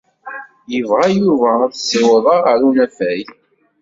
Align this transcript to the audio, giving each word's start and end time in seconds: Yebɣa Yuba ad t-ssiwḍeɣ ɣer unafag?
Yebɣa 0.71 1.07
Yuba 1.19 1.49
ad 1.65 1.71
t-ssiwḍeɣ 1.73 2.39
ɣer 2.45 2.59
unafag? 2.67 3.25